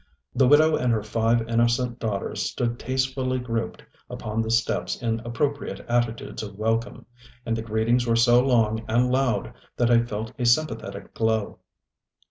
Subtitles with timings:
[0.33, 5.79] The widow and her five innocent daughters stood tastefully grouped upon the steps in appropriate
[5.81, 7.05] attitudes of welcome;
[7.45, 11.59] and the greetings were so long and loud that I felt a sympathetic glow.